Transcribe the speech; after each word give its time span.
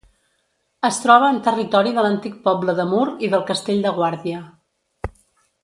Es 0.87 0.95
troba 1.01 1.27
en 1.33 1.37
territori 1.47 1.91
de 1.99 2.05
l'antic 2.07 2.41
poble 2.49 2.75
de 2.81 2.87
Mur 2.95 3.05
i 3.27 3.29
del 3.35 3.45
Castell 3.53 3.85
de 3.87 3.93
Guàrdia. 4.01 4.41